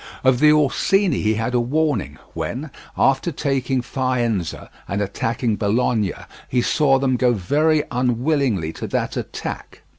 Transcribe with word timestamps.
Of 0.23 0.39
the 0.39 0.51
Orsini 0.51 1.21
he 1.21 1.35
had 1.35 1.53
a 1.53 1.59
warning 1.59 2.17
when, 2.33 2.71
after 2.97 3.31
taking 3.31 3.83
Faenza 3.83 4.71
and 4.87 4.99
attacking 4.99 5.57
Bologna, 5.57 6.13
he 6.49 6.63
saw 6.63 6.97
them 6.97 7.17
go 7.17 7.33
very 7.33 7.83
unwillingly 7.91 8.73
to 8.73 8.87
that 8.87 9.15
attack. 9.15 9.83